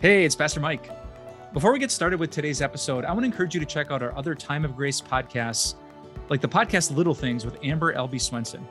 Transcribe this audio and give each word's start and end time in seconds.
Hey, 0.00 0.24
it's 0.24 0.34
Pastor 0.34 0.60
Mike. 0.60 0.88
Before 1.52 1.74
we 1.74 1.78
get 1.78 1.90
started 1.90 2.18
with 2.18 2.30
today's 2.30 2.62
episode, 2.62 3.04
I 3.04 3.08
want 3.12 3.20
to 3.20 3.26
encourage 3.26 3.52
you 3.52 3.60
to 3.60 3.66
check 3.66 3.90
out 3.90 4.02
our 4.02 4.16
other 4.16 4.34
Time 4.34 4.64
of 4.64 4.74
Grace 4.74 4.98
podcasts, 4.98 5.74
like 6.30 6.40
the 6.40 6.48
podcast 6.48 6.96
Little 6.96 7.12
Things 7.12 7.44
with 7.44 7.62
Amber 7.62 7.92
Albee 7.92 8.18
Swenson. 8.18 8.66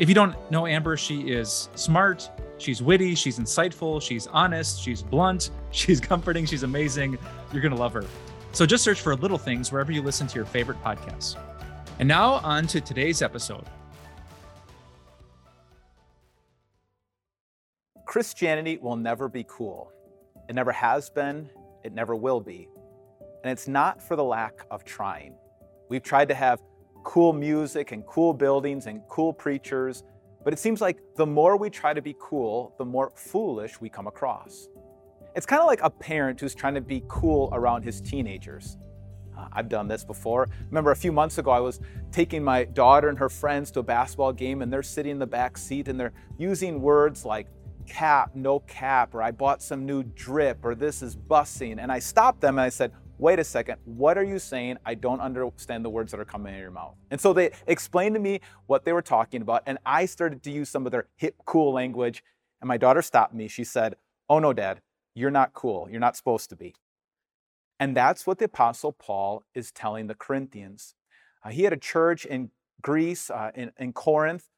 If 0.00 0.08
you 0.08 0.16
don't 0.16 0.34
know 0.50 0.66
Amber, 0.66 0.96
she 0.96 1.30
is 1.30 1.68
smart, 1.76 2.28
she's 2.58 2.82
witty, 2.82 3.14
she's 3.14 3.38
insightful, 3.38 4.02
she's 4.02 4.26
honest, 4.26 4.82
she's 4.82 5.00
blunt, 5.00 5.50
she's 5.70 6.00
comforting, 6.00 6.44
she's 6.44 6.64
amazing. 6.64 7.18
You're 7.52 7.62
going 7.62 7.70
to 7.72 7.78
love 7.78 7.92
her. 7.92 8.04
So 8.50 8.66
just 8.66 8.82
search 8.82 9.00
for 9.00 9.14
Little 9.14 9.38
Things 9.38 9.70
wherever 9.70 9.92
you 9.92 10.02
listen 10.02 10.26
to 10.26 10.34
your 10.34 10.44
favorite 10.44 10.82
podcasts. 10.82 11.36
And 12.00 12.08
now 12.08 12.40
on 12.42 12.66
to 12.66 12.80
today's 12.80 13.22
episode. 13.22 13.64
Christianity 18.06 18.76
will 18.82 18.96
never 18.96 19.28
be 19.28 19.44
cool. 19.46 19.92
It 20.48 20.54
never 20.54 20.72
has 20.72 21.10
been, 21.10 21.50
it 21.84 21.92
never 21.92 22.16
will 22.16 22.40
be. 22.40 22.68
And 23.44 23.52
it's 23.52 23.68
not 23.68 24.02
for 24.02 24.16
the 24.16 24.24
lack 24.24 24.64
of 24.70 24.84
trying. 24.84 25.34
We've 25.88 26.02
tried 26.02 26.28
to 26.28 26.34
have 26.34 26.60
cool 27.04 27.32
music 27.32 27.92
and 27.92 28.04
cool 28.06 28.32
buildings 28.32 28.86
and 28.86 29.02
cool 29.08 29.32
preachers, 29.32 30.04
but 30.44 30.52
it 30.52 30.58
seems 30.58 30.80
like 30.80 30.98
the 31.16 31.26
more 31.26 31.56
we 31.56 31.70
try 31.70 31.92
to 31.92 32.02
be 32.02 32.14
cool, 32.18 32.74
the 32.78 32.84
more 32.84 33.12
foolish 33.14 33.80
we 33.80 33.88
come 33.88 34.06
across. 34.06 34.68
It's 35.36 35.46
kind 35.46 35.60
of 35.60 35.66
like 35.66 35.80
a 35.82 35.90
parent 35.90 36.40
who's 36.40 36.54
trying 36.54 36.74
to 36.74 36.80
be 36.80 37.04
cool 37.08 37.50
around 37.52 37.82
his 37.82 38.00
teenagers. 38.00 38.78
Uh, 39.36 39.46
I've 39.52 39.68
done 39.68 39.86
this 39.86 40.04
before. 40.04 40.48
Remember, 40.66 40.90
a 40.90 40.96
few 40.96 41.12
months 41.12 41.38
ago, 41.38 41.50
I 41.50 41.60
was 41.60 41.80
taking 42.10 42.42
my 42.42 42.64
daughter 42.64 43.08
and 43.08 43.18
her 43.18 43.28
friends 43.28 43.70
to 43.72 43.80
a 43.80 43.82
basketball 43.82 44.32
game, 44.32 44.62
and 44.62 44.72
they're 44.72 44.82
sitting 44.82 45.12
in 45.12 45.18
the 45.18 45.26
back 45.26 45.56
seat 45.56 45.88
and 45.88 46.00
they're 46.00 46.14
using 46.38 46.80
words 46.80 47.24
like 47.24 47.46
cap, 47.88 48.30
no 48.34 48.60
cap, 48.60 49.14
or 49.14 49.22
I 49.22 49.30
bought 49.30 49.62
some 49.62 49.86
new 49.86 50.02
drip, 50.02 50.58
or 50.62 50.74
this 50.74 51.02
is 51.02 51.16
bussing. 51.16 51.78
And 51.80 51.90
I 51.90 51.98
stopped 51.98 52.40
them 52.40 52.58
and 52.58 52.64
I 52.64 52.68
said, 52.68 52.92
wait 53.18 53.38
a 53.38 53.44
second, 53.44 53.78
what 53.84 54.16
are 54.16 54.24
you 54.24 54.38
saying? 54.38 54.78
I 54.86 54.94
don't 54.94 55.20
understand 55.20 55.84
the 55.84 55.90
words 55.90 56.12
that 56.12 56.20
are 56.20 56.24
coming 56.24 56.52
out 56.52 56.56
of 56.56 56.62
your 56.62 56.70
mouth. 56.70 56.94
And 57.10 57.20
so 57.20 57.32
they 57.32 57.50
explained 57.66 58.14
to 58.14 58.20
me 58.20 58.40
what 58.66 58.84
they 58.84 58.92
were 58.92 59.02
talking 59.02 59.42
about, 59.42 59.64
and 59.66 59.78
I 59.84 60.06
started 60.06 60.42
to 60.44 60.50
use 60.50 60.68
some 60.68 60.86
of 60.86 60.92
their 60.92 61.08
hip, 61.16 61.34
cool 61.44 61.72
language. 61.72 62.22
And 62.60 62.68
my 62.68 62.76
daughter 62.76 63.02
stopped 63.02 63.34
me. 63.34 63.48
She 63.48 63.64
said, 63.64 63.96
Oh 64.28 64.38
no, 64.38 64.52
dad, 64.52 64.80
you're 65.14 65.30
not 65.30 65.52
cool. 65.52 65.88
You're 65.90 66.00
not 66.00 66.16
supposed 66.16 66.50
to 66.50 66.56
be. 66.56 66.74
And 67.80 67.96
that's 67.96 68.26
what 68.26 68.38
the 68.38 68.46
Apostle 68.46 68.92
Paul 68.92 69.44
is 69.54 69.70
telling 69.70 70.06
the 70.06 70.14
Corinthians. 70.14 70.94
Uh, 71.44 71.50
he 71.50 71.62
had 71.62 71.72
a 71.72 71.78
church 71.78 72.24
in 72.24 72.50
Greece, 72.82 73.30
uh, 73.30 73.50
in, 73.54 73.72
in 73.78 73.92
Corinth, 73.92 74.48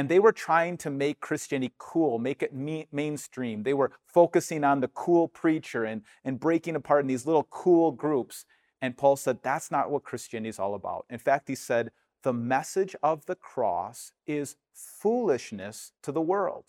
and 0.00 0.08
they 0.08 0.18
were 0.18 0.32
trying 0.32 0.78
to 0.78 0.88
make 0.88 1.20
Christianity 1.20 1.74
cool, 1.76 2.18
make 2.18 2.42
it 2.42 2.54
me- 2.54 2.88
mainstream. 2.90 3.64
They 3.64 3.74
were 3.74 3.92
focusing 4.06 4.64
on 4.64 4.80
the 4.80 4.88
cool 4.88 5.28
preacher 5.28 5.84
and, 5.84 6.00
and 6.24 6.40
breaking 6.40 6.74
apart 6.74 7.02
in 7.02 7.06
these 7.06 7.26
little 7.26 7.46
cool 7.50 7.92
groups. 7.92 8.46
And 8.80 8.96
Paul 8.96 9.16
said, 9.16 9.40
that's 9.42 9.70
not 9.70 9.90
what 9.90 10.02
Christianity 10.02 10.48
is 10.48 10.58
all 10.58 10.74
about. 10.74 11.04
In 11.10 11.18
fact, 11.18 11.48
he 11.48 11.54
said, 11.54 11.90
the 12.22 12.32
message 12.32 12.96
of 13.02 13.26
the 13.26 13.34
cross 13.34 14.12
is 14.26 14.56
foolishness 14.72 15.92
to 16.02 16.12
the 16.12 16.22
world. 16.22 16.64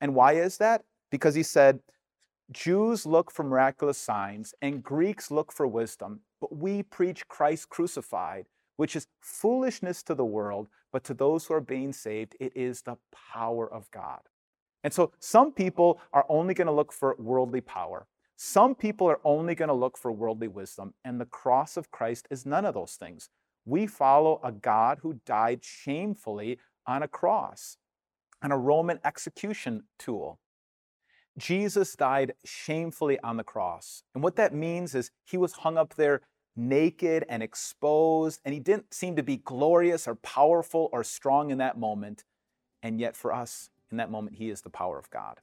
And 0.00 0.12
why 0.12 0.32
is 0.32 0.58
that? 0.58 0.82
Because 1.08 1.36
he 1.36 1.44
said, 1.44 1.78
Jews 2.50 3.06
look 3.06 3.30
for 3.30 3.44
miraculous 3.44 3.96
signs 3.96 4.54
and 4.60 4.82
Greeks 4.82 5.30
look 5.30 5.52
for 5.52 5.68
wisdom, 5.68 6.22
but 6.40 6.56
we 6.56 6.82
preach 6.82 7.28
Christ 7.28 7.68
crucified, 7.68 8.46
which 8.76 8.96
is 8.96 9.06
foolishness 9.20 10.02
to 10.04 10.14
the 10.14 10.24
world, 10.24 10.68
but 10.92 11.04
to 11.04 11.14
those 11.14 11.46
who 11.46 11.54
are 11.54 11.60
being 11.60 11.92
saved, 11.92 12.36
it 12.40 12.52
is 12.56 12.82
the 12.82 12.96
power 13.32 13.70
of 13.72 13.90
God. 13.90 14.20
And 14.84 14.92
so 14.92 15.12
some 15.18 15.52
people 15.52 16.00
are 16.12 16.26
only 16.28 16.54
going 16.54 16.66
to 16.66 16.72
look 16.72 16.92
for 16.92 17.16
worldly 17.18 17.60
power. 17.60 18.06
Some 18.36 18.74
people 18.74 19.08
are 19.08 19.20
only 19.24 19.54
going 19.54 19.68
to 19.68 19.74
look 19.74 19.96
for 19.96 20.12
worldly 20.12 20.48
wisdom, 20.48 20.94
and 21.04 21.20
the 21.20 21.24
cross 21.24 21.76
of 21.76 21.90
Christ 21.90 22.28
is 22.30 22.44
none 22.44 22.64
of 22.66 22.74
those 22.74 22.94
things. 22.94 23.30
We 23.64 23.86
follow 23.86 24.40
a 24.44 24.52
God 24.52 24.98
who 25.02 25.20
died 25.26 25.64
shamefully 25.64 26.58
on 26.86 27.02
a 27.02 27.08
cross, 27.08 27.78
on 28.42 28.52
a 28.52 28.58
Roman 28.58 29.00
execution 29.04 29.84
tool. 29.98 30.38
Jesus 31.38 31.96
died 31.96 32.34
shamefully 32.44 33.18
on 33.20 33.36
the 33.36 33.44
cross. 33.44 34.02
And 34.14 34.22
what 34.22 34.36
that 34.36 34.54
means 34.54 34.94
is 34.94 35.10
he 35.24 35.36
was 35.36 35.52
hung 35.52 35.76
up 35.76 35.94
there 35.94 36.22
naked 36.56 37.24
and 37.28 37.42
exposed, 37.42 38.40
and 38.44 38.54
he 38.54 38.60
didn't 38.60 38.92
seem 38.92 39.16
to 39.16 39.22
be 39.22 39.36
glorious 39.36 40.08
or 40.08 40.14
powerful 40.16 40.88
or 40.92 41.04
strong 41.04 41.50
in 41.50 41.58
that 41.58 41.78
moment. 41.78 42.24
And 42.82 42.98
yet, 42.98 43.16
for 43.16 43.32
us, 43.32 43.70
in 43.90 43.98
that 43.98 44.10
moment, 44.10 44.36
he 44.36 44.50
is 44.50 44.62
the 44.62 44.70
power 44.70 44.98
of 44.98 45.10
God. 45.10 45.40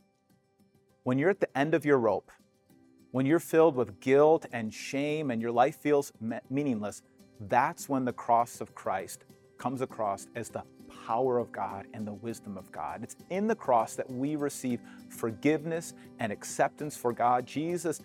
When 1.04 1.18
you're 1.18 1.30
at 1.30 1.40
the 1.40 1.58
end 1.58 1.74
of 1.74 1.86
your 1.86 1.98
rope, 1.98 2.32
when 3.12 3.26
you're 3.26 3.40
filled 3.40 3.76
with 3.76 4.00
guilt 4.00 4.46
and 4.52 4.74
shame 4.74 5.30
and 5.30 5.42
your 5.42 5.52
life 5.52 5.76
feels 5.76 6.12
meaningless, 6.50 7.04
that's 7.42 7.88
when 7.88 8.06
the 8.06 8.14
cross 8.14 8.62
of 8.62 8.74
Christ 8.74 9.26
comes 9.58 9.82
across 9.82 10.28
as 10.36 10.50
the 10.50 10.64
power 11.06 11.38
of 11.38 11.52
God 11.52 11.86
and 11.94 12.08
the 12.08 12.14
wisdom 12.14 12.58
of 12.58 12.72
God. 12.72 13.04
It's 13.04 13.16
in 13.30 13.48
the 13.48 13.56
cross 13.56 13.96
that 13.96 14.10
we 14.10 14.36
receive 14.36 14.80
forgiveness 15.10 15.94
and 16.20 16.32
acceptance 16.32 16.96
for 16.96 17.14
God. 17.14 17.46
Jesus 17.46 18.02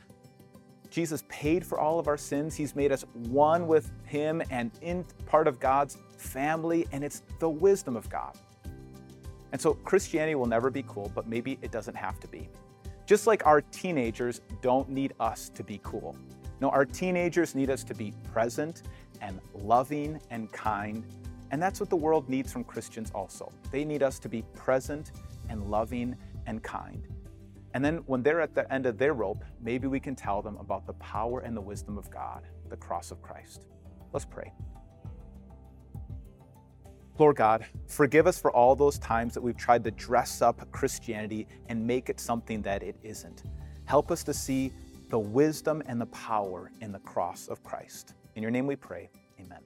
Jesus 0.91 1.25
paid 1.29 1.65
for 1.65 1.79
all 1.79 1.99
of 1.99 2.09
our 2.09 2.17
sins. 2.17 2.55
He's 2.55 2.75
made 2.75 2.93
us 2.93 3.05
one 3.29 3.67
with 3.67 3.91
Him 4.05 4.43
and 4.51 4.71
in 4.81 5.05
part 5.27 5.47
of 5.47 5.61
God's 5.61 5.99
family, 6.17 6.87
and 6.93 7.05
it's 7.05 7.23
the 7.39 7.49
wisdom 7.49 7.97
of 7.97 8.09
God. 8.09 8.37
And 9.53 9.61
so 9.61 9.75
Christianity 9.75 10.35
will 10.35 10.47
never 10.47 10.71
be 10.71 10.85
cool, 10.87 11.11
but 11.15 11.27
maybe 11.27 11.59
it 11.63 11.71
doesn't 11.71 11.97
have 11.97 12.21
to 12.21 12.29
be. 12.29 12.49
Just 13.07 13.27
like 13.27 13.47
our 13.47 13.63
teenagers 13.63 14.41
don't 14.61 14.89
need 14.91 15.15
us 15.19 15.49
to 15.51 15.65
be 15.65 15.81
cool. 15.83 16.15
No, 16.61 16.71
our 16.71 16.85
teenagers 16.85 17.55
need 17.55 17.71
us 17.71 17.85
to 17.85 17.95
be 17.95 18.13
present 18.33 18.83
and 19.23 19.41
loving 19.55 20.21
and 20.31 20.53
kind. 20.53 21.05
And 21.51 21.63
that's 21.63 21.81
what 21.81 21.89
the 21.89 21.97
world 21.97 22.29
needs 22.29 22.53
from 22.53 22.65
Christians 22.65 23.11
also. 23.15 23.51
They 23.71 23.85
need 23.85 24.03
us 24.03 24.19
to 24.19 24.29
be 24.29 24.43
present 24.55 25.13
and 25.49 25.71
loving 25.71 26.17
and 26.47 26.63
kind. 26.63 27.07
And 27.75 27.85
then 27.85 27.99
when 28.07 28.23
they're 28.23 28.41
at 28.41 28.55
the 28.55 28.71
end 28.73 28.87
of 28.87 28.99
their 28.99 29.15
rope, 29.15 29.45
maybe 29.61 29.87
we 29.87 30.01
can 30.01 30.17
tell 30.17 30.43
them 30.43 30.57
about 30.57 30.87
the 30.87 30.95
power 30.95 31.41
and 31.41 31.57
the 31.57 31.61
wisdom 31.61 31.99
of 31.99 32.11
God, 32.11 32.47
the 32.69 32.77
cross 32.77 33.11
of 33.11 33.23
Christ. 33.23 33.67
Let's 34.13 34.25
pray. 34.25 34.53
Lord 37.19 37.37
God, 37.37 37.67
forgive 37.89 38.27
us 38.27 38.39
for 38.39 38.53
all 38.53 38.77
those 38.77 38.99
times 38.99 39.35
that 39.35 39.41
we've 39.41 39.57
tried 39.57 39.83
to 39.85 39.91
dress 39.91 40.41
up 40.41 40.71
Christianity 40.71 41.49
and 41.69 41.85
make 41.85 42.09
it 42.09 42.21
something 42.21 42.63
that 42.63 42.83
it 42.83 42.97
isn't. 43.03 43.43
Help 43.87 44.11
us 44.11 44.23
to 44.25 44.33
see 44.33 44.73
the 45.09 45.19
wisdom 45.19 45.83
and 45.87 46.01
the 46.01 46.07
power 46.07 46.71
in 46.81 46.93
the 46.93 47.01
cross 47.01 47.49
of 47.49 47.63
Christ. 47.65 48.15
In 48.37 48.43
your 48.43 48.53
name 48.53 48.67
we 48.67 48.77
pray. 48.77 49.11
Amen. 49.41 49.61